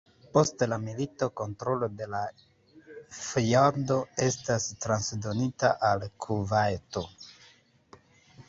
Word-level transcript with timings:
Post 0.35 0.63
la 0.69 0.77
milito 0.83 1.25
kontrolo 1.41 1.89
de 1.99 2.07
la 2.13 2.21
fjordo 3.17 3.99
estis 4.29 4.67
transdonita 4.87 5.71
al 5.91 6.09
Kuvajto. 6.27 7.09